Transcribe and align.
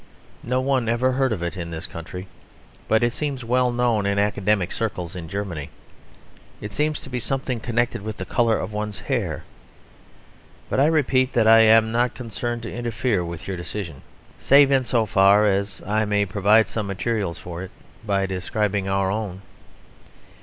No 0.41 0.61
one 0.61 0.89
ever 0.89 1.11
heard 1.11 1.31
of 1.31 1.43
it 1.43 1.55
in 1.55 1.69
this 1.69 1.85
country; 1.85 2.27
but 2.87 3.03
it 3.03 3.13
seems 3.13 3.45
well 3.45 3.71
known 3.71 4.07
in 4.07 4.17
academic 4.17 4.71
circles 4.71 5.15
in 5.15 5.29
Germany. 5.29 5.69
It 6.59 6.71
seems 6.71 6.99
to 7.01 7.09
be 7.11 7.19
something, 7.19 7.59
connected 7.59 8.01
with 8.01 8.17
the 8.17 8.25
colour 8.25 8.57
of 8.57 8.73
one's 8.73 8.97
hair. 8.97 9.43
But 10.71 10.79
I 10.79 10.87
repeat 10.87 11.33
that 11.33 11.47
I 11.47 11.59
am 11.59 11.91
not 11.91 12.15
concerned 12.15 12.63
to 12.63 12.73
interfere 12.73 13.23
with 13.23 13.47
your 13.47 13.57
decision, 13.57 14.01
save 14.39 14.71
in 14.71 14.85
so 14.85 15.05
far 15.05 15.45
as 15.45 15.83
I 15.85 16.05
may 16.05 16.25
provide 16.25 16.67
some 16.67 16.87
materials 16.87 17.37
for 17.37 17.61
it 17.61 17.69
by 18.03 18.25
describing 18.25 18.89
our 18.89 19.11
own. 19.11 19.43